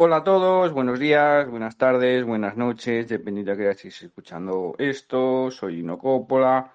[0.00, 5.50] Hola a todos, buenos días, buenas tardes, buenas noches, dependiendo de que estéis escuchando esto.
[5.50, 6.72] Soy Ino Coppola.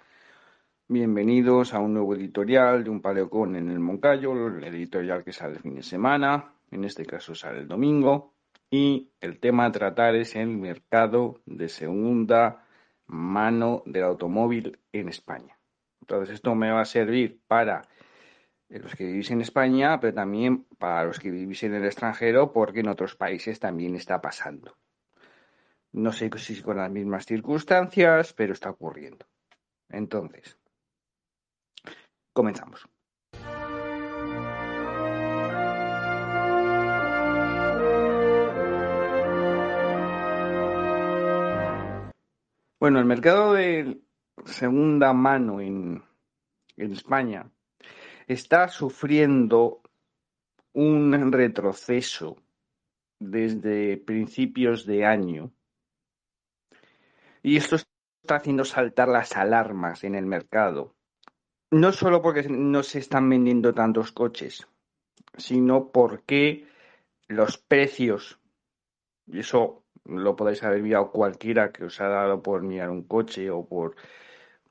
[0.90, 5.54] Bienvenidos a un nuevo editorial de un paleocón en el Moncayo, el editorial que sale
[5.54, 8.34] el fin de semana, en este caso sale el domingo,
[8.70, 12.66] y el tema a tratar es el mercado de segunda
[13.08, 15.58] mano del automóvil en España.
[16.02, 17.84] Entonces esto me va a servir para
[18.70, 22.80] los que vivís en España, pero también para los que vivís en el extranjero, porque
[22.80, 24.78] en otros países también está pasando.
[25.92, 29.28] No sé si con las mismas circunstancias, pero está ocurriendo.
[29.90, 30.58] Entonces,
[32.34, 32.88] comenzamos.
[42.80, 44.02] Bueno, el mercado de
[44.46, 46.04] segunda mano en,
[46.76, 47.50] en España
[48.28, 49.82] está sufriendo
[50.74, 52.38] un retroceso
[53.20, 55.52] desde principios de año.
[57.42, 60.96] Y esto está haciendo saltar las alarmas en el mercado.
[61.72, 64.68] No solo porque no se están vendiendo tantos coches,
[65.38, 66.68] sino porque
[67.28, 68.40] los precios,
[69.26, 73.50] y eso lo podéis haber mirado cualquiera que os ha dado por mirar un coche
[73.50, 73.96] o por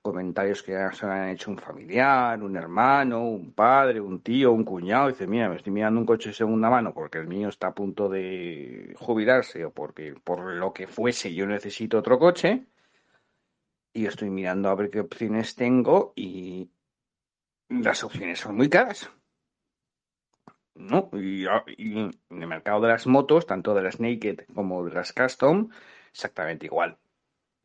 [0.02, 5.08] comentarios que se han hecho un familiar, un hermano, un padre, un tío, un cuñado,
[5.08, 7.74] dice, mira, me estoy mirando un coche de segunda mano porque el mío está a
[7.74, 12.66] punto de jubilarse o porque por lo que fuese yo necesito otro coche
[13.94, 16.68] y estoy mirando a ver qué opciones tengo y
[17.68, 19.10] las opciones son muy caras.
[20.74, 21.10] ¿No?
[21.12, 21.44] Y,
[21.76, 25.68] y en el mercado de las motos, tanto de las naked como de las custom,
[26.10, 26.98] exactamente igual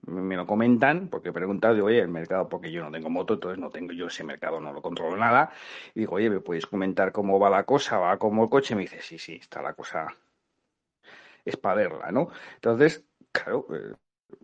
[0.07, 3.35] me lo comentan, porque he preguntado, digo, oye, el mercado, porque yo no tengo moto,
[3.35, 5.51] entonces no tengo yo ese mercado, no lo controlo nada.
[5.93, 7.97] Y digo, oye, ¿me podéis comentar cómo va la cosa?
[7.97, 8.75] ¿Va como el coche?
[8.75, 10.07] Me dice, sí, sí, está la cosa,
[11.45, 12.29] es para verla, ¿no?
[12.55, 13.93] Entonces, claro, eh,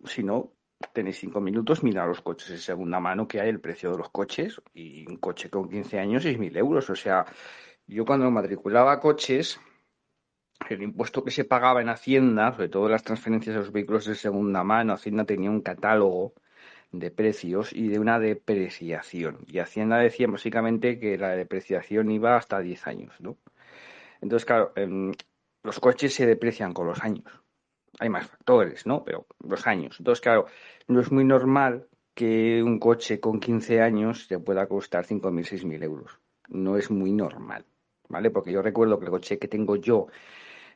[0.04, 0.52] si no,
[0.92, 4.10] tenéis cinco minutos, mira los coches de segunda mano que hay, el precio de los
[4.10, 6.90] coches, y un coche con 15 años, 6.000 euros.
[6.90, 7.26] O sea,
[7.86, 9.60] yo cuando matriculaba coches,
[10.70, 14.14] el impuesto que se pagaba en Hacienda, sobre todo las transferencias de los vehículos de
[14.14, 16.34] segunda mano, Hacienda tenía un catálogo
[16.92, 19.38] de precios y de una depreciación.
[19.46, 23.36] Y Hacienda decía básicamente que la depreciación iba hasta 10 años, ¿no?
[24.20, 25.12] Entonces, claro, em,
[25.62, 27.26] los coches se deprecian con los años.
[27.98, 29.04] Hay más factores, ¿no?
[29.04, 29.96] Pero los años.
[29.98, 30.46] Entonces, claro,
[30.88, 35.82] no es muy normal que un coche con 15 años te pueda costar 5.000, 6.000
[35.82, 36.20] euros.
[36.48, 37.64] No es muy normal,
[38.08, 38.30] ¿vale?
[38.30, 40.06] Porque yo recuerdo que el coche que tengo yo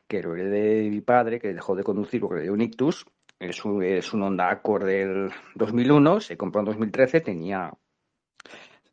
[0.09, 3.05] que lo de mi padre, que dejó de conducir porque le dio un ictus.
[3.39, 7.71] Es un, es un Honda Accord del 2001, se compró en 2013, tenía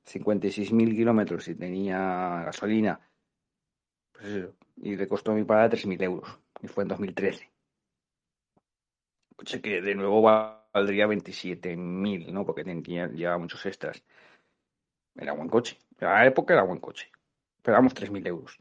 [0.06, 3.00] 56.000 kilómetros y tenía gasolina.
[4.12, 6.38] Pues eso, y le costó a mi padre 3.000 euros.
[6.62, 7.50] Y fue en 2013.
[9.34, 12.44] Coche que de nuevo valdría 27.000, ¿no?
[12.44, 14.04] Porque tenía, llevaba muchos extras.
[15.16, 15.78] Era buen coche.
[15.98, 17.10] En la época era buen coche.
[17.62, 18.60] Pero damos 3.000 euros.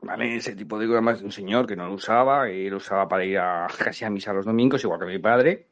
[0.00, 0.36] ¿Vale?
[0.36, 3.24] Ese tipo de además de un señor que no lo usaba, y lo usaba para
[3.24, 5.68] ir a, casi a misa los domingos, igual que mi padre.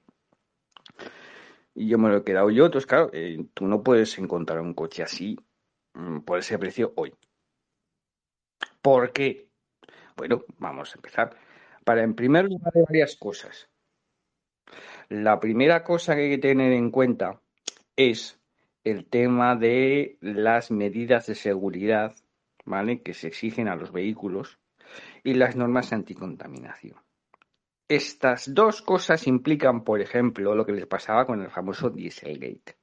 [1.75, 4.73] Y yo me lo he quedado yo, entonces claro, eh, tú no puedes encontrar un
[4.75, 5.39] coche así
[5.95, 7.15] mm, por ese precio hoy.
[8.81, 9.49] ¿Por qué?
[10.17, 11.37] Bueno, vamos a empezar.
[11.85, 13.69] Para en primer lugar varias cosas.
[15.09, 17.41] La primera cosa que hay que tener en cuenta
[17.95, 18.41] es
[18.85, 22.15] el tema de las medidas de seguridad
[22.67, 23.01] ¿vale?
[23.01, 24.59] que se exigen a los vehículos
[25.25, 26.97] y las normas anticontaminación.
[27.89, 32.77] Estas dos cosas implican, por ejemplo, lo que les pasaba con el famoso Dieselgate.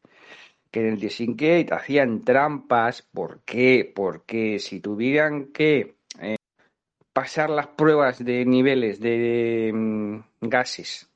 [0.71, 3.01] Que en el Dieselgate hacían trampas.
[3.01, 3.91] ¿Por qué?
[3.94, 6.38] Porque si tuvieran que eh,
[7.12, 11.12] pasar las pruebas de niveles de mm, gases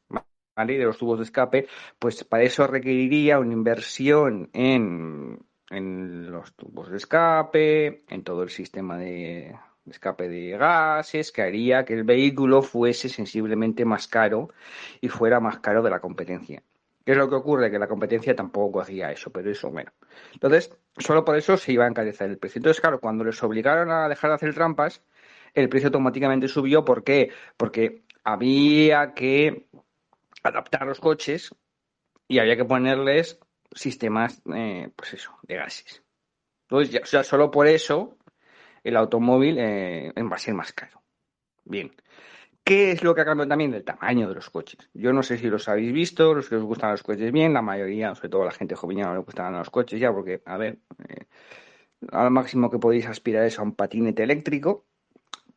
[0.55, 0.77] ¿vale?
[0.77, 1.67] de los tubos de escape,
[1.97, 5.36] pues para eso requeriría una inversión en
[5.77, 9.55] en los tubos de escape, en todo el sistema de,
[9.89, 14.49] escape de gases, que haría que el vehículo fuese sensiblemente más caro
[15.01, 16.61] y fuera más caro de la competencia.
[17.05, 17.71] ¿Qué es lo que ocurre?
[17.71, 19.91] Que la competencia tampoco hacía eso, pero eso, bueno.
[20.33, 22.59] Entonces, solo por eso se iba a encarecer el precio.
[22.59, 25.01] Entonces, claro, cuando les obligaron a dejar de hacer trampas,
[25.53, 26.83] el precio automáticamente subió.
[26.83, 27.31] ¿Por qué?
[27.55, 29.67] Porque había que
[30.43, 31.55] adaptar los coches
[32.27, 33.39] y había que ponerles
[33.71, 36.03] sistemas, eh, pues eso, de gases.
[36.63, 38.17] Entonces, ya, o sea, solo por eso
[38.83, 41.01] el automóvil eh, va a ser más caro.
[41.65, 41.91] Bien.
[42.63, 43.73] ¿Qué es lo que ha cambiado también?
[43.73, 44.89] El tamaño de los coches.
[44.93, 47.61] Yo no sé si los habéis visto, los que os gustan los coches bien, la
[47.61, 50.79] mayoría, sobre todo la gente joven, no le gustan los coches ya, porque, a ver,
[51.07, 51.27] eh,
[52.11, 54.85] al máximo que podéis aspirar es a un patinete eléctrico,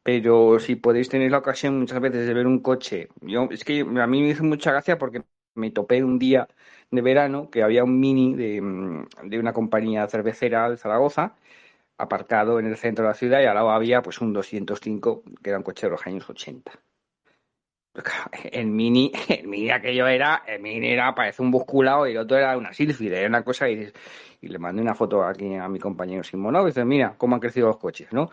[0.02, 3.80] pero si podéis tener la ocasión muchas veces de ver un coche, yo es que
[3.80, 5.24] a mí me hizo mucha gracia porque
[5.54, 6.48] me topé un día
[6.90, 11.34] de verano que había un mini de, mm, de una compañía cervecera de Zaragoza
[11.98, 15.50] aparcado en el centro de la ciudad y al lado había pues un 205 que
[15.50, 16.72] era un coche de los años 80.
[18.52, 22.36] El mini, el mini aquello era, el mini era, parece un busculado y el otro
[22.36, 23.92] era una sílfide, era una cosa y,
[24.40, 27.40] y le mandé una foto aquí a mi compañero Simonov y dice, mira cómo han
[27.40, 28.30] crecido los coches, ¿no?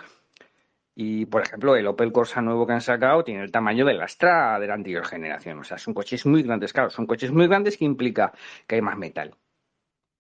[1.00, 4.60] Y, por ejemplo, el Opel Corsa nuevo que han sacado tiene el tamaño del Astra
[4.60, 5.60] de la anterior generación.
[5.60, 8.34] O sea, son coches muy grandes, claro, son coches muy grandes que implica
[8.66, 9.36] que hay más metal,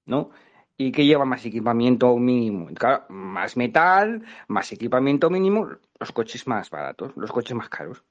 [0.06, 0.29] ¿no?
[0.77, 2.68] Y que lleva más equipamiento mínimo.
[2.75, 5.68] Claro, más metal, más equipamiento mínimo,
[6.00, 8.03] los coches más baratos, los coches más caros.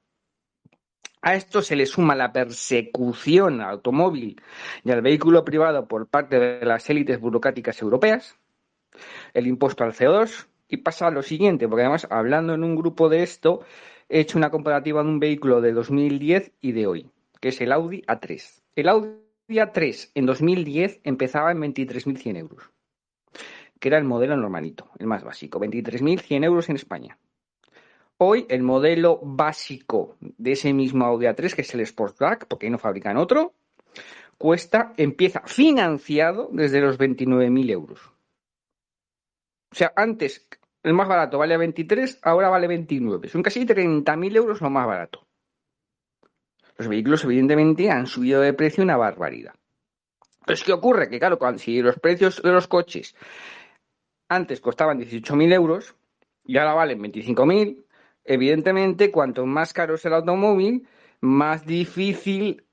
[1.21, 4.41] A esto se le suma la persecución al automóvil
[4.83, 8.37] y al vehículo privado por parte de las élites burocráticas europeas,
[9.33, 13.23] el impuesto al CO2, y pasa lo siguiente, porque además, hablando en un grupo de
[13.23, 13.61] esto,
[14.09, 17.09] he hecho una comparativa de un vehículo de 2010 y de hoy,
[17.39, 18.61] que es el Audi A3.
[18.75, 19.17] El Audi
[19.49, 22.69] A3 en 2010 empezaba en 23.100 euros,
[23.79, 27.17] que era el modelo normalito, el más básico, 23.100 euros en España.
[28.19, 32.71] Hoy el modelo básico de ese mismo Audi A3, que es el Sportback, porque ahí
[32.71, 33.53] no fabrican otro,
[34.39, 38.16] cuesta, empieza financiado desde los 29.000 euros.
[39.71, 40.47] O sea, antes
[40.83, 43.27] el más barato vale 23, ahora vale 29.
[43.27, 45.27] Son casi 30.000 euros lo más barato.
[46.77, 49.55] Los vehículos, evidentemente, han subido de precio una barbaridad.
[50.45, 53.15] Pero es que ocurre que, claro, si los precios de los coches
[54.29, 55.95] antes costaban 18.000 euros
[56.45, 57.83] y ahora valen 25.000,
[58.23, 60.87] evidentemente, cuanto más caro es el automóvil,
[61.19, 62.63] más difícil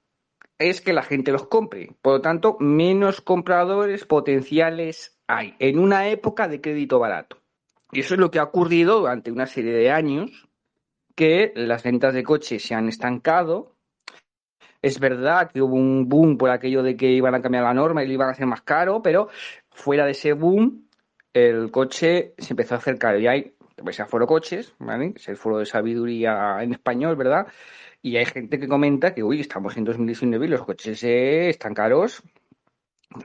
[0.59, 1.97] es que la gente los compre.
[2.01, 7.39] Por lo tanto, menos compradores potenciales hay en una época de crédito barato.
[7.93, 10.49] Y eso es lo que ha ocurrido durante una serie de años,
[11.15, 13.77] que las ventas de coches se han estancado.
[14.83, 18.03] Es verdad que hubo un boom por aquello de que iban a cambiar la norma
[18.03, 19.29] y le iban a hacer más caro, pero
[19.71, 20.89] fuera de ese boom,
[21.33, 23.19] el coche se empezó a hacer caro.
[23.19, 25.15] Y hay, pues, a Foro Coches, ¿vale?
[25.17, 27.47] Es el foro de sabiduría en español, ¿verdad?
[28.03, 31.73] Y hay gente que comenta que, uy, estamos en 2019 y los coches eh, están
[31.73, 32.23] caros.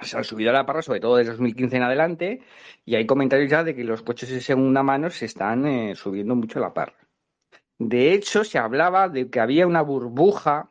[0.01, 2.41] Se han subido a la parra, sobre todo desde 2015 en adelante,
[2.85, 6.35] y hay comentarios ya de que los coches de segunda mano se están eh, subiendo
[6.35, 6.95] mucho a la parra.
[7.79, 10.69] De hecho, se hablaba de que había una burbuja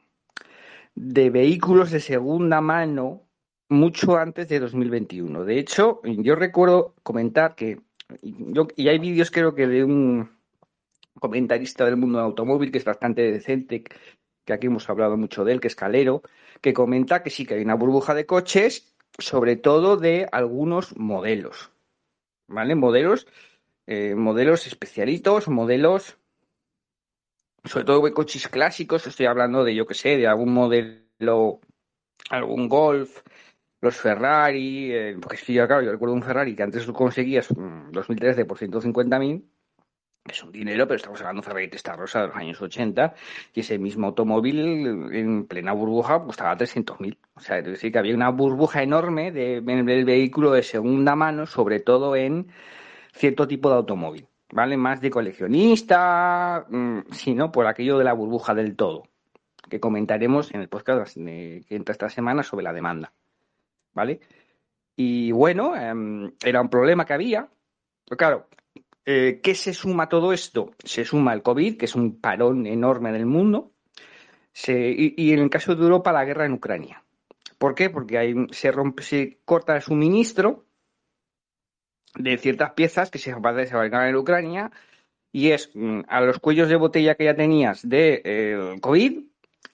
[0.94, 3.23] de vehículos de segunda mano
[3.69, 5.44] mucho antes de 2021.
[5.44, 7.81] De hecho, yo recuerdo comentar que,
[8.23, 10.31] yo, y hay vídeos creo que de un
[11.19, 13.85] comentarista del mundo del automóvil, que es bastante decente,
[14.44, 16.23] que aquí hemos hablado mucho de él, que es Calero,
[16.61, 18.88] que comenta que sí que hay una burbuja de coches,
[19.19, 21.73] sobre todo de algunos modelos,
[22.47, 22.75] ¿vale?
[22.75, 23.26] Modelos,
[23.87, 26.17] eh, modelos especialitos, modelos,
[27.65, 31.60] sobre todo de coches clásicos, estoy hablando de, yo que sé, de algún modelo,
[32.31, 33.22] algún Golf,
[33.81, 37.91] los Ferrari, eh, porque sí, claro, yo recuerdo un Ferrari que antes lo conseguías en
[37.93, 39.44] 2013 por 150.000
[40.32, 43.15] es un dinero, pero estamos hablando de Ferrari Testarossa de los años 80
[43.55, 47.17] y ese mismo automóvil en plena burbuja costaba 300.000.
[47.35, 51.47] O sea, es decir, que había una burbuja enorme de, del vehículo de segunda mano,
[51.47, 52.49] sobre todo en
[53.13, 54.27] cierto tipo de automóvil.
[54.51, 54.79] ¿Vale?
[54.79, 59.03] Más de coleccionista, mmm, sino por aquello de la burbuja del todo,
[59.69, 63.13] que comentaremos en el podcast que entra esta semana sobre la demanda.
[63.93, 64.20] ¿Vale?
[64.97, 67.49] Y bueno, eh, era un problema que había.
[68.06, 68.49] Pero claro,
[69.10, 70.74] eh, ¿Qué se suma todo esto?
[70.84, 73.72] Se suma el COVID, que es un parón enorme del mundo,
[74.53, 77.03] se, y, en el caso de Europa la guerra en Ucrania.
[77.56, 77.88] ¿Por qué?
[77.88, 80.67] Porque hay, se, rompe, se corta el suministro
[82.17, 84.70] de ciertas piezas que se fabrican en Ucrania
[85.32, 89.22] y es mm, a los cuellos de botella que ya tenías de eh, COVID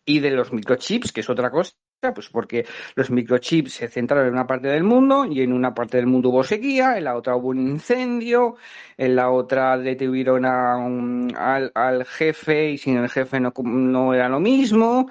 [0.04, 1.74] y de los microchips, que es otra cosa,
[2.12, 5.96] pues porque los microchips se centraron en una parte del mundo y en una parte
[5.96, 8.56] del mundo hubo sequía, en la otra hubo un incendio,
[8.96, 14.28] en la otra detuvieron a un, al, al, jefe y sin el jefe no, era
[14.28, 15.08] lo mismo.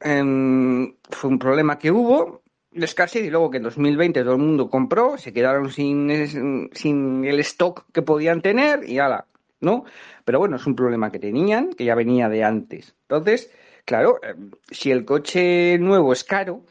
[0.00, 4.38] em, fue un problema que hubo de escasez y luego que en 2020 todo el
[4.38, 9.26] mundo compró, se quedaron sin, sin el stock que podían tener y ala,
[9.60, 9.84] ¿no?
[10.24, 12.94] Pero bueno, es un problema que tenían, que ya venía de antes.
[13.08, 13.50] Entonces,
[13.86, 16.64] claro, em, si el coche nuevo es caro,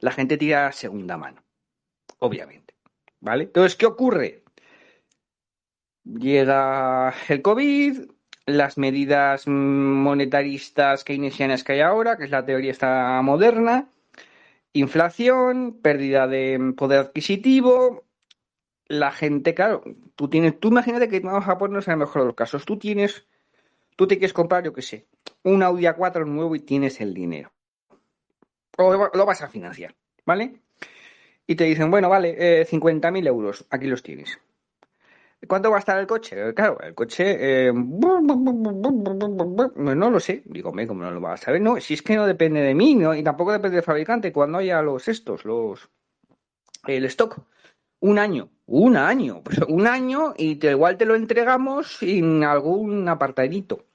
[0.00, 1.44] la gente tira segunda mano,
[2.18, 2.74] obviamente,
[3.20, 3.44] ¿vale?
[3.44, 4.44] Entonces, ¿qué ocurre?
[6.04, 8.10] Llega el COVID,
[8.46, 13.90] las medidas monetaristas keynesianas que hay ahora, que es la teoría esta moderna,
[14.72, 18.04] inflación, pérdida de poder adquisitivo,
[18.88, 19.82] la gente, claro,
[20.14, 22.78] tú tienes, tú imagínate que vamos a ponernos en el mejor de los casos, tú
[22.78, 23.26] tienes,
[23.96, 25.06] tú te quieres comprar, yo qué sé,
[25.42, 27.52] un Audi A4 nuevo y tienes el dinero.
[28.78, 30.60] O lo vas a financiar, ¿vale?
[31.46, 34.38] Y te dicen, bueno, vale, eh, 50.000 euros, aquí los tienes.
[35.46, 36.54] ¿Cuánto va a estar el coche?
[36.54, 38.20] Claro, el coche, eh, no
[40.10, 40.42] lo sé.
[40.46, 41.60] Digo, me, ¿cómo no lo vas a saber?
[41.60, 43.14] No, si es que no depende de mí, ¿no?
[43.14, 44.32] y tampoco depende del fabricante.
[44.32, 45.88] Cuando haya los estos, los
[46.86, 47.38] el stock,
[48.08, 53.86] un año, un año, un año y te, igual te lo entregamos sin algún apartadito.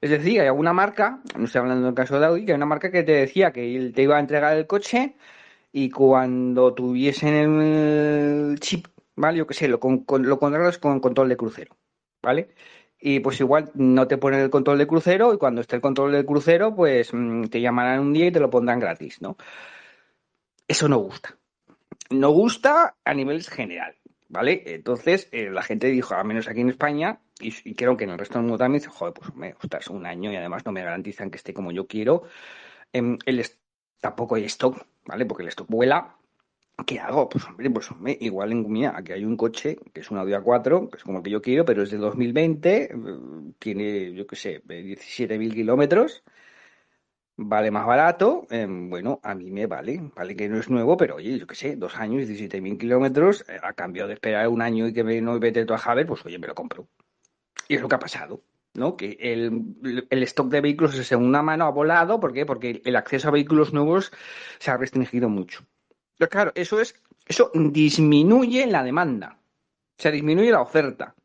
[0.00, 2.66] Es decir, hay alguna marca, no estoy hablando del caso de Audi, que hay una
[2.66, 5.16] marca que te decía que te iba a entregar el coche
[5.72, 8.86] y cuando tuviesen el chip
[9.16, 9.38] ¿vale?
[9.38, 11.76] Yo qué sé, lo, con, lo controlas con control de crucero,
[12.22, 12.50] ¿vale?
[13.00, 16.12] Y pues igual no te ponen el control de crucero y cuando esté el control
[16.12, 19.36] de crucero, pues mm, te llamarán un día y te lo pondrán gratis, ¿no?
[20.68, 21.36] Eso no gusta.
[22.10, 23.96] No gusta a nivel general,
[24.28, 24.62] ¿vale?
[24.66, 28.18] Entonces eh, la gente dijo, al menos aquí en España, y, creo que en el
[28.18, 30.82] resto del mundo también, dice, joder, pues me, ostras, un año y además no me
[30.82, 32.22] garantizan que esté como yo quiero.
[32.92, 33.44] Em, el,
[34.00, 35.26] tampoco hay stock, ¿vale?
[35.26, 36.16] Porque el stock vuela
[36.84, 37.28] ¿Qué hago?
[37.28, 37.88] Pues hombre, pues
[38.20, 41.18] igual en Gumia, aquí hay un coche que es un Audi A4, que es como
[41.18, 42.90] el que yo quiero, pero es de 2020, eh,
[43.58, 46.22] tiene, yo qué sé, 17.000 kilómetros,
[47.36, 51.16] vale más barato, em, bueno, a mí me vale, vale que no es nuevo, pero
[51.16, 54.88] oye, yo qué sé, dos años, 17.000 kilómetros, eh, a cambio de esperar un año
[54.88, 56.88] y que me, no vete todo a Javier, pues oye, me lo compro.
[57.68, 58.42] Y es lo que ha pasado.
[58.74, 58.96] ¿no?
[58.96, 62.44] Que el, el, stock de vehículos de segunda mano ha volado, ¿por qué?
[62.46, 64.12] Porque el acceso a vehículos nuevos
[64.58, 65.64] se ha restringido mucho.
[66.18, 66.94] Pero claro, eso es,
[67.26, 69.38] eso disminuye la demanda,
[69.96, 71.15] se disminuye la oferta.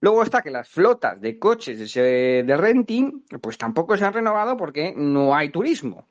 [0.00, 4.94] Luego está que las flotas de coches de renting, pues tampoco se han renovado porque
[4.96, 6.06] no hay turismo.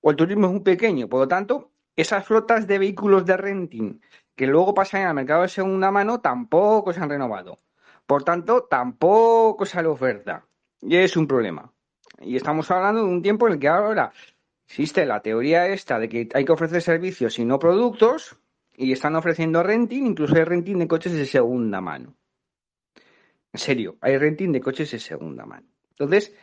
[0.00, 4.00] O el turismo es muy pequeño, por lo tanto, esas flotas de vehículos de renting
[4.36, 7.58] que luego pasan al mercado de segunda mano tampoco se han renovado.
[8.06, 10.46] Por tanto, tampoco sale oferta.
[10.80, 11.70] Y es un problema.
[12.20, 14.12] Y estamos hablando de un tiempo en el que ahora
[14.70, 18.38] Existe la teoría esta de que hay que ofrecer servicios y no productos,
[18.76, 22.14] y están ofreciendo renting, incluso hay renting de coches de segunda mano.
[23.52, 25.66] En serio, hay renting de coches de segunda mano.
[25.90, 26.34] Entonces,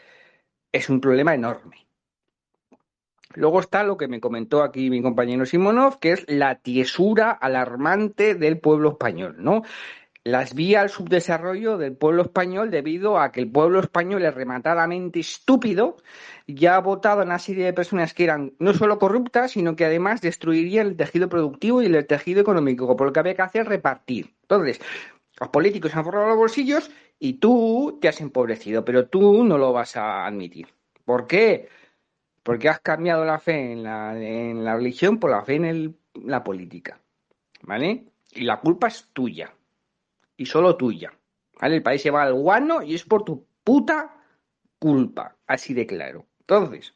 [0.71, 1.87] es un problema enorme.
[3.33, 8.35] Luego está lo que me comentó aquí mi compañero Simonov, que es la tiesura alarmante
[8.35, 9.63] del pueblo español, ¿no?
[10.27, 15.21] las vía al subdesarrollo del pueblo español debido a que el pueblo español es rematadamente
[15.21, 15.95] estúpido
[16.45, 19.85] y ha votado a una serie de personas que eran no solo corruptas, sino que
[19.85, 23.67] además destruirían el tejido productivo y el tejido económico, por lo que había que hacer
[23.67, 24.33] repartir.
[24.41, 24.81] Entonces,
[25.39, 26.89] los políticos han forrado los bolsillos
[27.19, 30.67] y tú te has empobrecido, pero tú no lo vas a admitir.
[31.05, 31.69] ¿Por qué?
[32.43, 34.13] Porque has cambiado la fe en la,
[34.75, 36.99] religión por la fe en la política.
[37.61, 38.05] ¿Vale?
[38.31, 39.53] Y la culpa es tuya
[40.35, 41.13] y solo tuya.
[41.59, 41.77] ¿Vale?
[41.77, 44.15] El país se va al guano y es por tu puta
[44.79, 45.35] culpa.
[45.45, 46.25] Así de claro.
[46.41, 46.93] Entonces,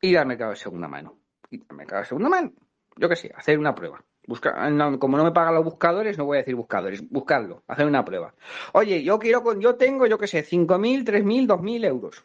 [0.00, 1.18] ir al mercado de segunda mano.
[1.50, 2.52] Ir al mercado de segunda mano.
[2.96, 4.02] Yo qué sé, hacer una prueba.
[4.26, 4.54] Buscar,
[4.98, 8.34] como no me pagan los buscadores, no voy a decir buscadores, buscarlo, hacer una prueba.
[8.72, 12.24] Oye, yo quiero con, yo tengo, yo qué sé, 5.000, 3.000, 2.000 euros.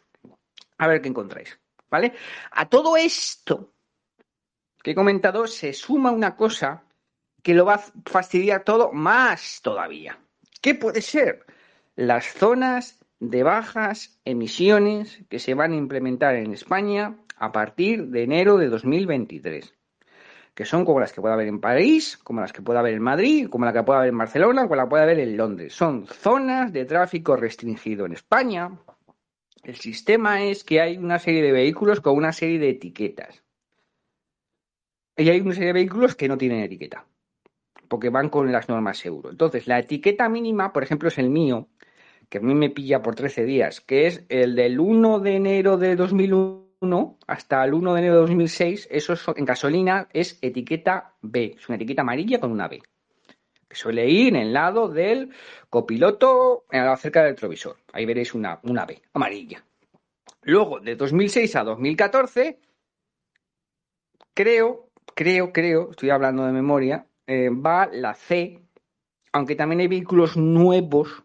[0.78, 1.58] A ver qué encontráis.
[1.88, 2.14] ¿Vale?
[2.50, 3.72] A todo esto
[4.82, 6.84] que he comentado se suma una cosa
[7.42, 10.18] que lo va a fastidiar todo más todavía.
[10.60, 11.44] ¿Qué puede ser?
[11.94, 18.24] Las zonas de bajas emisiones que se van a implementar en España a partir de
[18.24, 19.74] enero de 2023
[20.54, 23.02] que son como las que puede haber en París, como las que puede haber en
[23.02, 25.74] Madrid, como la que puede haber en Barcelona, como la que puede haber en Londres.
[25.74, 28.70] Son zonas de tráfico restringido en España.
[29.62, 33.42] El sistema es que hay una serie de vehículos con una serie de etiquetas.
[35.16, 37.06] Y hay una serie de vehículos que no tienen etiqueta
[37.92, 39.28] porque van con las normas euro.
[39.28, 41.68] Entonces, la etiqueta mínima, por ejemplo, es el mío,
[42.30, 45.76] que a mí me pilla por 13 días, que es el del 1 de enero
[45.76, 46.71] de 2001
[47.28, 51.76] hasta el 1 de enero de 2006, eso en gasolina es etiqueta B, es una
[51.76, 52.82] etiqueta amarilla con una B,
[53.68, 55.30] que suele ir en el lado del
[55.70, 56.64] copiloto
[56.98, 57.76] cerca del retrovisor.
[57.92, 59.64] Ahí veréis una, una B amarilla.
[60.42, 62.58] Luego, de 2006 a 2014,
[64.34, 68.58] creo, creo, creo, estoy hablando de memoria, eh, va la C,
[69.32, 71.22] aunque también hay vehículos nuevos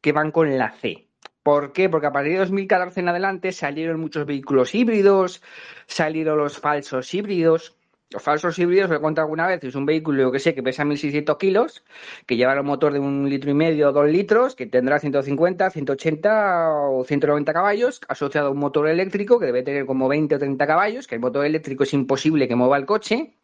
[0.00, 1.11] que van con la C.
[1.42, 1.88] ¿Por qué?
[1.88, 5.42] Porque a partir de 2014 en adelante salieron muchos vehículos híbridos,
[5.86, 7.76] salieron los falsos híbridos,
[8.10, 10.84] los falsos híbridos, lo he contado alguna vez, es un vehículo, que sé, que pesa
[10.84, 11.82] 1.600 kilos,
[12.26, 15.68] que lleva un motor de un litro y medio o dos litros, que tendrá 150,
[15.70, 20.38] 180 o 190 caballos, asociado a un motor eléctrico que debe tener como 20 o
[20.38, 23.34] 30 caballos, que el motor eléctrico es imposible que mueva el coche,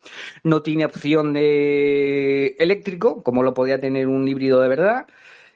[0.45, 5.07] no tiene opción de eléctrico, como lo podía tener un híbrido de verdad,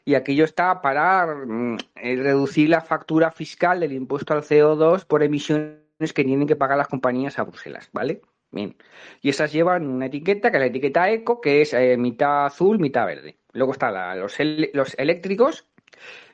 [0.04, 5.22] y aquello está para mm, eh, reducir la factura fiscal del impuesto al CO2 por
[5.22, 8.22] emisiones que tienen que pagar las compañías a Bruselas, ¿vale?
[8.50, 8.76] Bien.
[9.22, 12.78] Y esas llevan una etiqueta, que es la etiqueta eco, que es eh, mitad azul,
[12.78, 13.38] mitad verde.
[13.52, 14.36] Luego están los,
[14.74, 15.66] los eléctricos,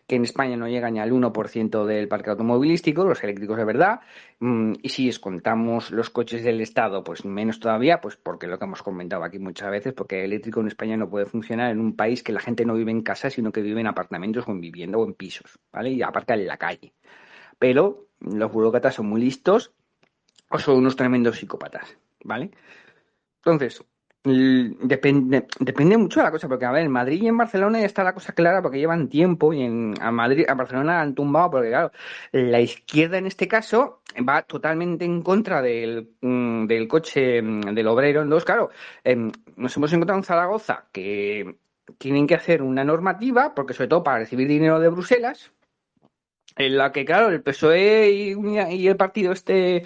[0.09, 4.01] que en España no llegan ni al 1% del parque automovilístico, los eléctricos de verdad.
[4.41, 8.65] Mm, y si descontamos los coches del Estado, pues menos todavía, pues porque lo que
[8.65, 11.95] hemos comentado aquí muchas veces, porque el eléctrico en España no puede funcionar en un
[11.95, 14.61] país que la gente no vive en casa, sino que vive en apartamentos o en
[14.61, 15.91] vivienda o en pisos, ¿vale?
[15.91, 16.95] Y aparte en la calle.
[17.59, 19.73] Pero los burócratas son muy listos
[20.51, 21.97] o son unos tremendos psicópatas.
[22.25, 22.51] ¿vale?
[23.39, 23.85] Entonces,
[24.29, 27.87] depende, depende mucho de la cosa, porque a ver, en Madrid y en Barcelona ya
[27.87, 31.51] está la cosa clara porque llevan tiempo y en a Madrid, a Barcelona han tumbado
[31.51, 31.93] porque claro,
[32.33, 37.87] la izquierda en este caso va totalmente en contra del, mm, del coche mm, del
[37.89, 38.23] obrero.
[38.23, 38.71] Entonces, claro,
[39.05, 41.57] em, nos hemos encontrado en Zaragoza que
[41.99, 45.53] tienen que hacer una normativa, porque sobre todo para recibir dinero de Bruselas,
[46.57, 48.35] en la que, claro, el PSOE y,
[48.77, 49.85] y el partido este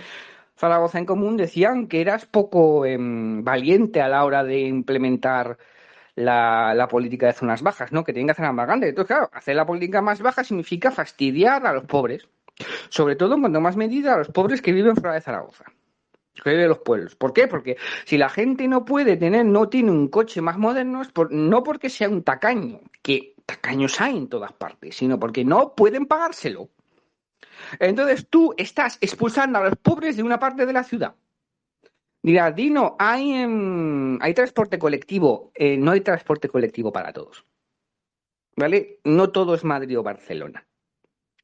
[0.62, 5.58] Zaragoza en Común decían que eras poco em, valiente a la hora de implementar
[6.14, 8.04] la, política de zonas bajas, ¿no?
[8.04, 8.90] Que tienen que hacerla más grande.
[8.90, 12.28] Entonces, claro, hacer la política más baja significa fastidiar a los pobres.
[12.90, 15.64] Sobre todo en cuanto más medida a los pobres que viven fuera de Zaragoza.
[16.44, 17.16] Que viven los pueblos.
[17.16, 17.48] ¿Por qué?
[17.48, 21.64] Porque si la gente no puede tener, no tiene un coche más moderno, es no
[21.64, 26.68] porque sea un tacaño, que tacaños hay en todas partes, sino porque no pueden pagárselo.
[27.78, 31.14] Entonces tú estás expulsando a los pobres de una parte de la ciudad.
[32.22, 35.50] Dirás, Dino, hay, em, hay transporte colectivo.
[35.54, 37.44] Eh, no hay transporte colectivo para todos.
[38.56, 39.00] ¿Vale?
[39.04, 40.66] No todo es Madrid o Barcelona.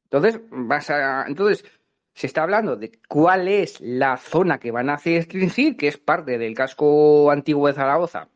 [0.03, 1.65] Entonces, vas a, entonces,
[2.13, 6.37] se está hablando de cuál es la zona que van a restringir, que es parte
[6.37, 8.29] del casco antiguo de Zaragoza,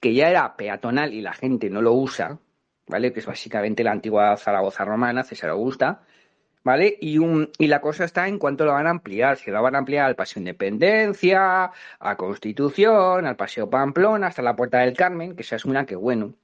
[0.00, 2.38] que ya era peatonal y la gente no lo usa,
[2.86, 3.12] ¿vale?
[3.12, 6.02] Que es básicamente la antigua Zaragoza romana, César Augusta.
[6.66, 6.98] ¿Vale?
[7.00, 9.38] Y, un, y la cosa está en cuánto lo van a ampliar.
[9.38, 14.56] Si lo van a ampliar al Paseo Independencia, a Constitución, al Paseo Pamplona, hasta la
[14.56, 16.34] Puerta del Carmen, que esa es una que, bueno,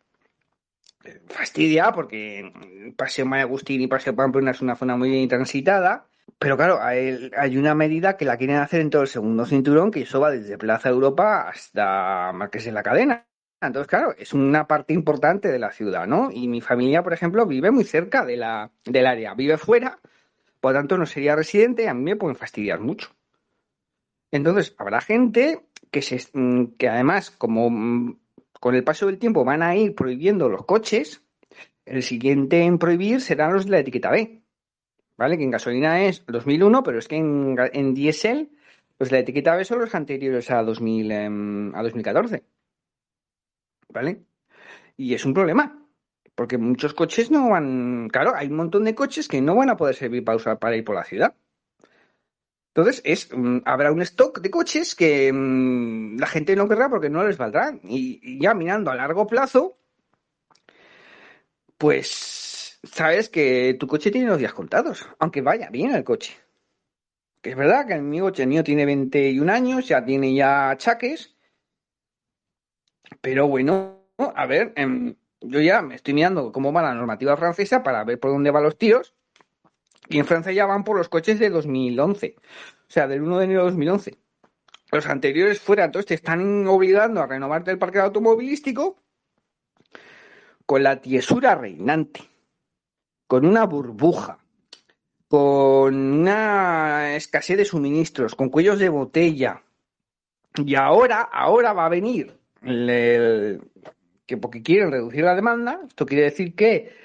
[1.26, 2.52] fastidia porque
[2.96, 6.06] Paseo María Agustín y Paseo Pamplona es una zona muy transitada.
[6.38, 10.02] Pero claro, hay, una medida que la quieren hacer en todo el segundo cinturón, que
[10.02, 13.26] eso va desde Plaza Europa hasta Marqués de la Cadena.
[13.66, 16.31] Entonces, claro, es una parte importante de la ciudad, ¿no?
[16.33, 20.01] Y mi familia, por ejemplo, vive muy cerca del área, vive fuera,
[20.61, 23.11] por lo tanto no sería residente, a mí me pueden fastidiar mucho.
[24.33, 28.18] Entonces, habrá gente que, se, mm, que además, como mm,
[28.59, 31.22] con el paso del tiempo van a ir prohibiendo los coches,
[31.85, 34.42] el siguiente en prohibir serán los de la etiqueta B.
[35.16, 35.38] ¿Vale?
[35.38, 38.51] Que en gasolina es 2001, pero es que en, en diésel,
[38.98, 42.42] los de la etiqueta B son los anteriores a, 2000, em, a 2014.
[43.92, 44.24] ¿Vale?
[44.96, 45.78] Y es un problema.
[46.35, 48.09] Porque muchos coches no van.
[48.11, 50.76] Claro, hay un montón de coches que no van a poder servir para usar para
[50.76, 51.35] ir por la ciudad.
[52.74, 57.11] Entonces, es, mm, habrá un stock de coches que mm, la gente no querrá porque
[57.11, 57.78] no les valdrá.
[57.85, 59.76] Y, ya mirando a largo plazo,
[61.76, 66.35] pues sabes que tu coche tiene los días contados, aunque vaya bien el coche.
[67.42, 71.37] Que es verdad que mi coche mío tiene 21 años, ya tiene ya achaques.
[73.20, 77.83] Pero bueno, a ver, em, yo ya me estoy mirando cómo va la normativa francesa
[77.83, 79.14] para ver por dónde van los tiros.
[80.09, 83.44] Y en Francia ya van por los coches de 2011, o sea, del 1 de
[83.44, 84.18] enero de 2011.
[84.90, 88.96] Los anteriores fuera, entonces te están obligando a renovarte el parque automovilístico
[90.66, 92.20] con la tiesura reinante,
[93.27, 94.38] con una burbuja,
[95.29, 99.62] con una escasez de suministros, con cuellos de botella.
[100.57, 106.55] Y ahora, ahora va a venir que porque quieren reducir la demanda, esto quiere decir
[106.55, 107.03] que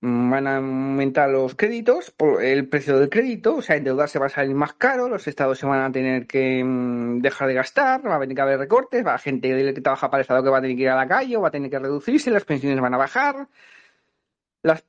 [0.00, 4.54] van a aumentar los créditos, el precio del crédito, o sea, endeudarse va a salir
[4.54, 8.18] más caro, los estados se van a tener que mm, dejar de gastar, va a
[8.18, 10.60] venir que haber recortes, va a gente que trabaja para el estado que va a
[10.60, 12.94] tener que ir a la calle o va a tener que reducirse, las pensiones van
[12.94, 13.48] a bajar.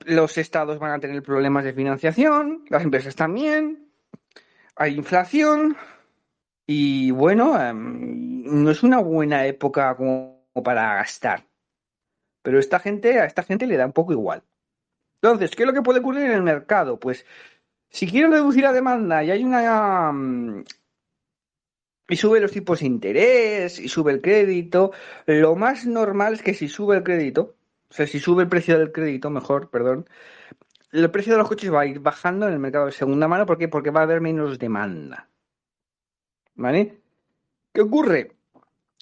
[0.05, 3.87] los estados van a tener problemas de financiación, las empresas también,
[4.75, 5.75] hay inflación
[6.71, 11.47] y bueno, em, no es una buena época como para gastar.
[12.43, 14.43] Pero esta gente, a esta gente le da un poco igual.
[15.21, 16.99] Entonces, ¿qué es lo que puede ocurrir en el mercado?
[16.99, 17.25] Pues
[17.89, 20.63] si quieren reducir la demanda y hay una mm,
[22.09, 24.91] y sube los tipos de interés y sube el crédito,
[25.25, 27.55] lo más normal es que si sube el crédito,
[27.89, 30.07] o sea, si sube el precio del crédito, mejor, perdón,
[30.91, 33.45] el precio de los coches va a ir bajando en el mercado de segunda mano.
[33.47, 33.67] ¿Por qué?
[33.69, 35.29] Porque va a haber menos demanda.
[36.59, 36.99] ¿Vale?
[37.71, 38.35] ¿Qué ocurre?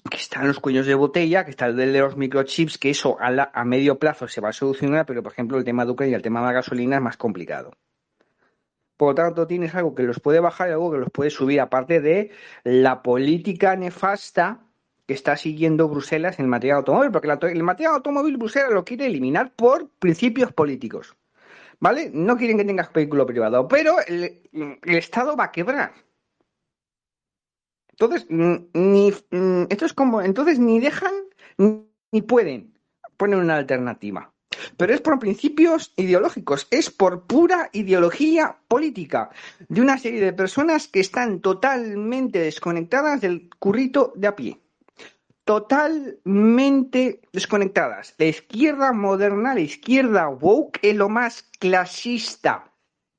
[0.10, 3.50] Que están los cuellos de botella, que está el de los microchips, que eso a,
[3.52, 6.15] a medio plazo se va a solucionar, pero por ejemplo el tema de Ucrania y
[6.15, 7.72] el tema de la gasolina es más complicado.
[8.96, 11.60] Por lo tanto, tienes algo que los puede bajar y algo que los puede subir,
[11.60, 12.30] aparte de
[12.63, 14.60] la política nefasta
[15.08, 19.08] que está siguiendo Bruselas en el material automóvil, porque el material automóvil Bruselas lo quiere
[19.08, 21.15] eliminar por principios políticos.
[21.80, 22.12] ¿Vale?
[22.13, 24.41] No quieren que tengas vehículo privado, pero el,
[24.84, 26.07] Estado va a quebrar.
[27.99, 29.12] Entonces, ni,
[29.69, 31.13] esto es como, entonces ni dejan
[31.57, 32.77] ni pueden
[33.17, 34.31] poner una alternativa.
[34.77, 39.31] Pero es por principios ideológicos, es por pura ideología política
[39.67, 44.62] de una serie de personas que están totalmente desconectadas del currito de a pie.
[45.43, 48.13] Totalmente desconectadas.
[48.19, 52.71] La izquierda moderna, la izquierda woke es lo más clasista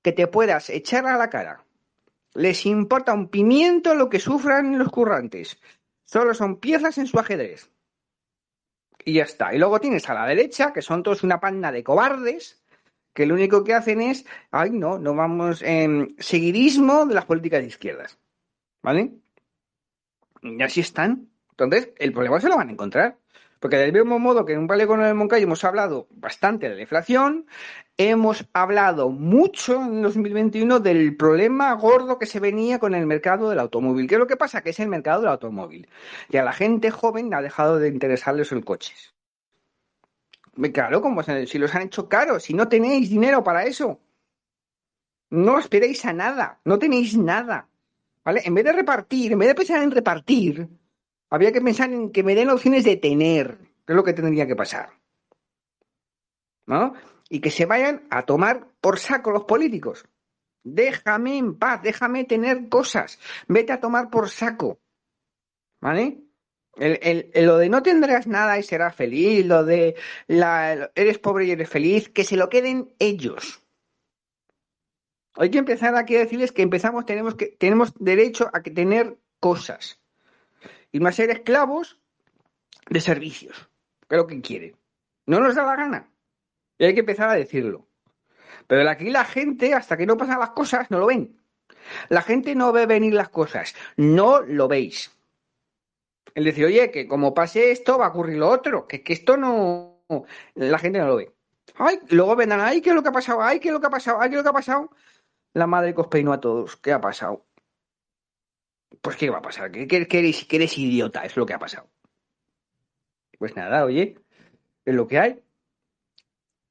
[0.03, 1.65] que te puedas echar a la cara.
[2.39, 5.59] Les importa un pimiento lo que sufran los currantes.
[6.05, 7.71] Solo son piezas en su ajedrez
[9.05, 9.53] y ya está.
[9.53, 12.63] Y luego tienes a la derecha, que son todos una panda de cobardes,
[13.13, 17.61] que lo único que hacen es, ay, no, no vamos, en seguidismo de las políticas
[17.61, 18.19] de izquierdas.
[18.83, 19.15] ¿Vale?
[20.43, 21.29] Y así están.
[21.51, 23.19] Entonces, el problema se lo van a encontrar.
[23.59, 26.83] Porque del mismo modo que en un Vale el Moncayo hemos hablado bastante de la
[26.83, 27.47] inflación,
[27.99, 33.59] hemos hablado mucho en 2021 del problema gordo que se venía con el mercado del
[33.59, 34.07] automóvil.
[34.07, 34.63] ¿Qué es lo que pasa?
[34.63, 35.89] Que es el mercado del automóvil.
[36.31, 38.95] Y a la gente joven ha dejado de interesarles el coche.
[40.73, 44.01] Claro, como si los han hecho caros, si no tenéis dinero para eso.
[45.31, 47.69] No esperéis a nada, no tenéis nada.
[48.25, 48.43] ¿Vale?
[48.45, 50.69] En vez de repartir, en vez de pensar en repartir,
[51.31, 54.47] había que pensar en que me den opciones de tener, que es lo que tendría
[54.47, 54.91] que pasar.
[56.67, 56.95] ¿No?
[57.29, 60.07] Y que se vayan a tomar por saco los políticos.
[60.65, 63.19] Déjame en paz, déjame tener cosas.
[63.47, 64.79] Vete a tomar por saco.
[65.81, 66.23] ¿Vale?
[66.77, 69.97] El, lo de no tendrás nada y serás feliz, lo de
[70.29, 73.63] la, eres pobre y eres feliz, que se lo queden ellos.
[75.35, 79.19] Hay que empezar aquí a decirles que empezamos, tenemos que, tenemos derecho a que tener
[79.41, 80.01] cosas
[80.93, 82.01] y no a ser esclavos
[82.89, 83.69] de servicios,
[84.09, 84.77] que es lo que quieren.
[85.27, 86.11] No nos da la gana.
[86.79, 87.87] Y hay que empezar a decirlo.
[88.67, 91.41] Pero aquí la gente, hasta que no pasan las cosas, no lo ven.
[92.09, 93.75] La gente no ve venir las cosas.
[93.97, 95.11] No lo veis.
[96.35, 98.87] Él dice, oye, que como pase esto, va a ocurrir lo otro.
[98.87, 100.05] Que, que esto no.
[100.55, 101.35] La gente no lo ve.
[101.77, 103.43] Ay, luego vendrán, ay, ¿qué es lo que ha pasado?
[103.43, 104.21] Ay, ¿qué es lo que ha pasado?
[104.21, 104.91] Ay, ¿qué es lo que ha pasado?
[105.55, 106.77] La madre que os peinó a todos.
[106.77, 107.47] ¿Qué ha pasado?
[109.01, 109.71] Pues ¿qué va a pasar?
[109.71, 111.25] ¿Que, que eres idiota?
[111.25, 111.89] Es lo que ha pasado.
[113.39, 114.19] Pues nada, oye,
[114.85, 115.43] es lo que hay.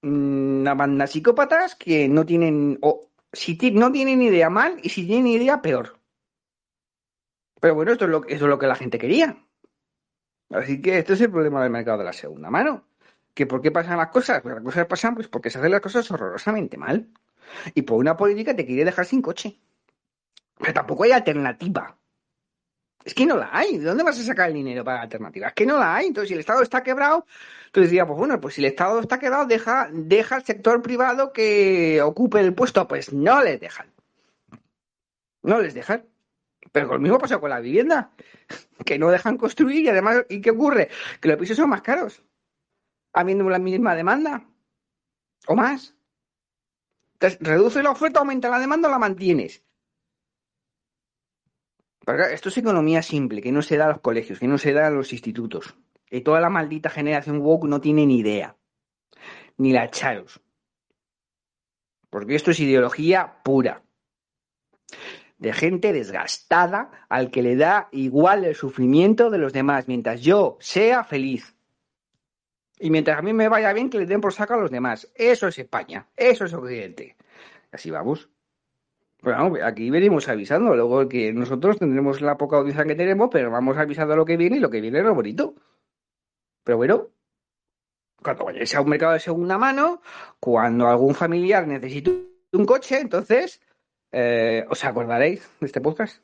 [0.03, 5.27] Una banda psicópatas que no tienen, o si no tienen idea mal y si tienen
[5.27, 5.99] idea peor.
[7.60, 9.43] Pero bueno, esto es lo, es lo que la gente quería.
[10.49, 12.88] Así que este es el problema del mercado de la segunda mano.
[13.33, 14.41] ¿Que ¿Por qué pasan las cosas?
[14.41, 17.10] Pues las cosas pasan pues porque se hacen las cosas horrorosamente mal.
[17.73, 19.60] Y por una política te quiere dejar sin coche.
[20.57, 21.96] Pero tampoco hay alternativa.
[23.07, 23.77] Es que no la hay.
[23.77, 25.51] ¿De dónde vas a sacar el dinero para alternativas?
[25.51, 26.07] Es que no la hay.
[26.07, 27.25] Entonces, si el Estado está quebrado,
[27.67, 31.31] entonces diría, pues bueno, pues si el Estado está quebrado, deja, deja al sector privado
[31.31, 32.85] que ocupe el puesto.
[32.85, 33.93] Pues no les dejan.
[35.41, 36.05] No les dejan.
[36.73, 38.11] Pero lo mismo pasa con la vivienda,
[38.83, 40.89] que no dejan construir y además, ¿y qué ocurre?
[41.21, 42.21] Que los pisos son más caros,
[43.13, 44.43] habiendo la misma demanda
[45.47, 45.95] o más.
[47.13, 49.63] Entonces, reduce la oferta, aumenta la demanda o la mantienes
[52.15, 54.87] esto es economía simple, que no se da a los colegios, que no se da
[54.87, 55.75] a los institutos.
[56.09, 58.55] Y toda la maldita generación woke no tiene ni idea.
[59.57, 60.39] Ni la charos.
[62.09, 63.83] Porque esto es ideología pura.
[65.37, 70.57] De gente desgastada al que le da igual el sufrimiento de los demás, mientras yo
[70.61, 71.55] sea feliz.
[72.79, 75.11] Y mientras a mí me vaya bien, que le den por saco a los demás.
[75.13, 76.07] Eso es España.
[76.15, 77.17] Eso es Occidente.
[77.71, 78.29] Así vamos.
[79.27, 83.75] Bueno, aquí venimos avisando, luego que nosotros tendremos la poca audiencia que tenemos, pero vamos
[83.75, 85.53] avisando lo que viene y lo que viene es lo bonito.
[86.63, 87.09] Pero bueno,
[88.23, 90.01] cuando vayáis a un mercado de segunda mano,
[90.39, 92.09] cuando algún familiar necesite
[92.53, 93.59] un coche, entonces
[94.13, 96.23] eh, os acordaréis de este podcast.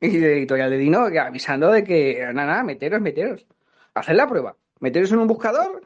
[0.00, 3.46] Y de Editorial de Dino avisando de que, nada, nada, meteros, meteros.
[3.94, 4.56] Haced la prueba.
[4.80, 5.82] Meteros en un buscador,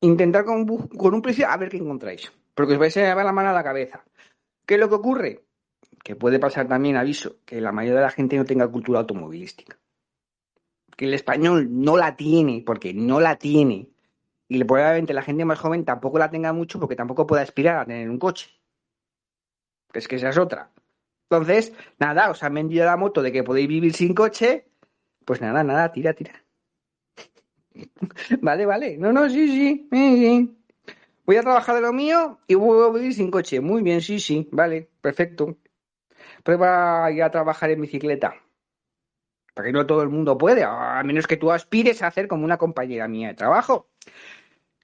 [0.00, 2.32] intentar con, con un precio a ver qué encontráis.
[2.54, 4.04] Porque os vais a llevar la mano a la cabeza.
[4.66, 5.44] ¿Qué es lo que ocurre?
[6.04, 9.78] Que puede pasar también, aviso, que la mayoría de la gente no tenga cultura automovilística.
[10.96, 13.88] Que el español no la tiene, porque no la tiene.
[14.48, 17.86] Y probablemente la gente más joven tampoco la tenga mucho porque tampoco puede aspirar a
[17.86, 18.50] tener un coche.
[19.94, 20.70] Es que esa es otra.
[21.30, 24.66] Entonces, nada, os han vendido la moto de que podéis vivir sin coche.
[25.24, 26.44] Pues nada, nada, tira, tira.
[28.42, 28.98] vale, vale.
[28.98, 30.61] No, no, sí, sí, sí, sí.
[31.24, 33.60] Voy a trabajar de lo mío y voy a vivir sin coche.
[33.60, 35.56] Muy bien, sí, sí, vale, perfecto.
[36.42, 38.34] Prueba a ir a trabajar en bicicleta.
[39.54, 42.44] Para que no todo el mundo puede, a menos que tú aspires a hacer como
[42.44, 43.90] una compañera mía de trabajo,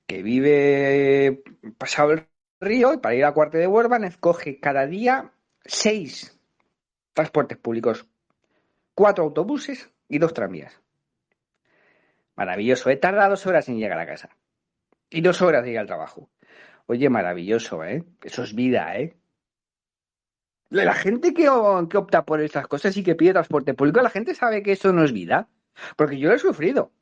[0.07, 1.43] que vive
[1.79, 2.27] pasado el
[2.61, 5.33] río y para ir a Cuarte de Huervan escoge cada día
[5.65, 6.39] seis
[7.15, 8.07] transportes públicos,
[8.95, 10.81] cuatro autobuses y dos tranvías.
[12.37, 14.31] Maravilloso, he tardado dos horas en llegar a casa.
[15.11, 16.31] Y dos horas de ir al trabajo.
[16.87, 18.05] Oye, maravilloso, ¿eh?
[18.23, 19.17] Eso es vida, ¿eh?
[20.71, 24.63] La gente que, opta por estas cosas y que pide transporte público, la gente sabe
[24.63, 25.49] que eso no es vida.
[25.97, 26.93] Porque yo lo he sufrido.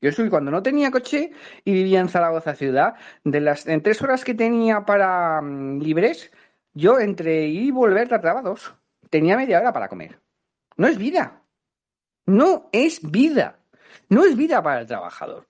[0.00, 1.32] Yo soy cuando no tenía coche
[1.64, 2.94] y vivía en Zaragoza ciudad,
[3.24, 6.30] de las en tres horas que tenía para mm, libres,
[6.74, 8.74] yo entre ir y volver trataba dos.
[9.08, 10.20] Tenía media hora para comer.
[10.76, 11.42] No es vida.
[12.26, 13.58] No es vida.
[14.08, 15.46] No es vida para el trabajador.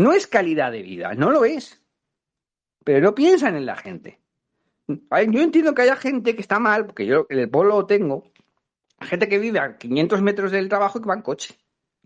[0.00, 1.78] No es calidad de vida, no lo es.
[2.84, 4.18] Pero no piensan en la gente.
[4.88, 8.24] Yo entiendo que haya gente que está mal, porque yo en el pueblo lo tengo,
[9.02, 11.54] gente que vive a 500 metros del trabajo y que va en coche,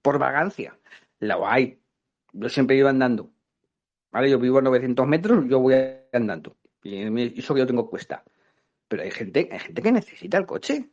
[0.03, 0.77] por vagancia.
[1.21, 1.79] La hay.
[2.33, 3.31] Yo siempre iba andando.
[4.29, 5.77] Yo vivo a 900 metros, yo voy
[6.13, 6.57] andando.
[6.83, 8.25] Y eso que yo tengo cuesta.
[8.89, 10.91] Pero hay gente, hay gente que necesita el coche.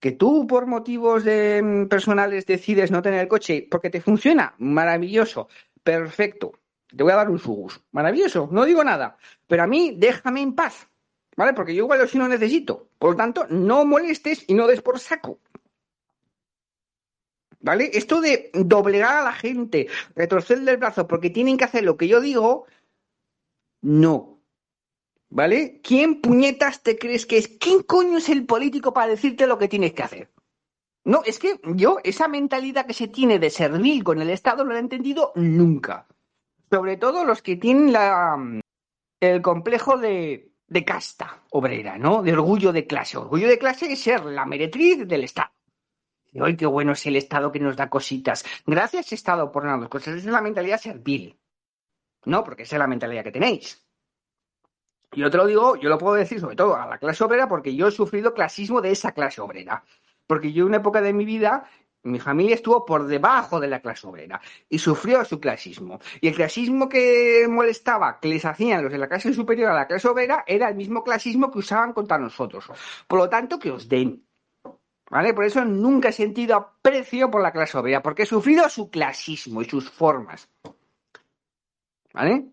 [0.00, 4.54] Que tú, por motivos de, mm, personales, decides no tener el coche porque te funciona,
[4.58, 5.48] maravilloso
[5.84, 6.52] perfecto.
[6.96, 7.80] Te voy a dar un subus.
[7.92, 9.16] Maravilloso, no digo nada.
[9.46, 10.88] Pero a mí déjame en paz.
[11.36, 11.52] ¿Vale?
[11.52, 12.88] Porque yo igual si no necesito.
[12.98, 15.38] Por lo tanto, no molestes y no des por saco.
[17.60, 17.90] ¿Vale?
[17.94, 22.08] Esto de doblegar a la gente, retorcerle el brazo porque tienen que hacer lo que
[22.08, 22.66] yo digo,
[23.80, 24.38] no.
[25.30, 25.80] ¿Vale?
[25.82, 27.48] ¿Quién puñetas te crees que es?
[27.48, 30.33] ¿Quién coño es el político para decirte lo que tienes que hacer?
[31.04, 34.72] No, es que yo esa mentalidad que se tiene de servir con el Estado no
[34.72, 36.06] la he entendido nunca.
[36.70, 38.38] Sobre todo los que tienen la,
[39.20, 42.22] el complejo de, de casta obrera, ¿no?
[42.22, 43.18] De orgullo de clase.
[43.18, 45.50] Orgullo de clase es ser la meretriz del Estado.
[46.32, 48.44] Y hoy qué bueno es el Estado que nos da cositas.
[48.66, 50.16] Gracias, Estado, por darnos cosas.
[50.16, 51.38] Es la mentalidad servil.
[52.24, 53.86] No, porque esa es la mentalidad que tenéis.
[55.12, 57.76] Yo te lo digo, yo lo puedo decir sobre todo a la clase obrera porque
[57.76, 59.84] yo he sufrido clasismo de esa clase obrera
[60.26, 61.64] porque yo en una época de mi vida
[62.04, 66.00] mi familia estuvo por debajo de la clase obrera y sufrió su clasismo.
[66.20, 69.86] Y el clasismo que molestaba, que les hacían los de la clase superior a la
[69.86, 72.66] clase obrera, era el mismo clasismo que usaban contra nosotros.
[73.08, 74.22] Por lo tanto, que os den.
[75.10, 75.32] ¿Vale?
[75.32, 79.62] Por eso nunca he sentido aprecio por la clase obrera, porque he sufrido su clasismo
[79.62, 80.48] y sus formas.
[82.12, 82.48] ¿Vale?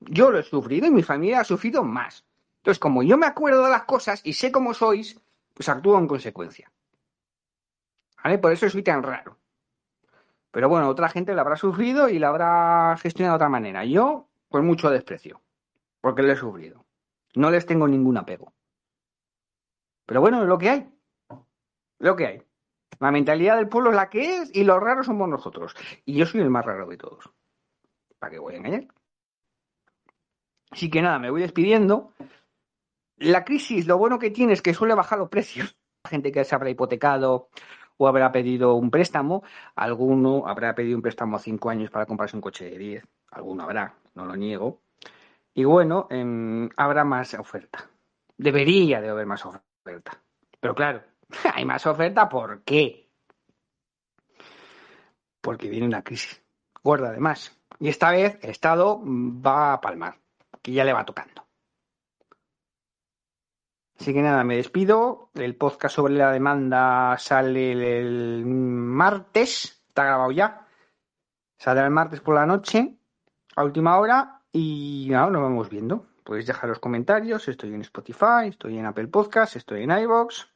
[0.00, 2.24] Yo lo he sufrido y mi familia ha sufrido más.
[2.58, 5.18] Entonces, como yo me acuerdo de las cosas y sé cómo sois,
[5.54, 6.70] pues actúo en consecuencia.
[8.40, 9.38] Por eso soy tan raro.
[10.50, 13.84] Pero bueno, otra gente la habrá sufrido y la habrá gestionado de otra manera.
[13.84, 15.40] Yo, pues mucho desprecio,
[16.00, 16.84] porque lo he sufrido.
[17.34, 18.52] No les tengo ningún apego.
[20.06, 20.90] Pero bueno, es lo que hay.
[21.98, 22.42] Lo que hay.
[22.98, 25.74] La mentalidad del pueblo es la que es y los raros somos nosotros.
[26.04, 27.30] Y yo soy el más raro de todos.
[28.18, 28.88] ¿Para qué voy a engañar?
[30.70, 32.12] Así que nada, me voy despidiendo.
[33.16, 35.76] La crisis, lo bueno que tiene es que suele bajar los precios.
[36.04, 37.50] La gente que se habrá hipotecado,
[38.00, 39.42] o habrá pedido un préstamo,
[39.76, 43.64] alguno habrá pedido un préstamo a cinco años para comprarse un coche de 10, alguno
[43.64, 44.80] habrá, no lo niego.
[45.52, 47.90] Y bueno, em, habrá más oferta.
[48.38, 50.18] Debería de haber más oferta.
[50.58, 51.02] Pero claro,
[51.54, 53.10] hay más oferta, ¿por qué?
[55.42, 56.42] Porque viene una crisis
[56.82, 57.54] gorda además.
[57.80, 60.14] Y esta vez el Estado va a palmar,
[60.62, 61.44] que ya le va tocando.
[64.00, 65.28] Así que nada, me despido.
[65.34, 70.66] El podcast sobre la demanda sale el martes, está grabado ya.
[71.58, 72.96] Saldrá el martes por la noche,
[73.56, 76.06] a última hora, y nada, nos vamos viendo.
[76.24, 77.46] Podéis dejar los comentarios.
[77.46, 80.48] Estoy en Spotify, estoy en Apple Podcast, estoy en iBox,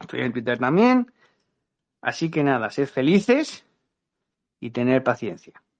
[0.00, 1.10] estoy en Twitter también.
[2.02, 3.64] Así que nada, sed felices
[4.60, 5.63] y tener paciencia.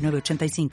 [0.00, 0.70] 906985.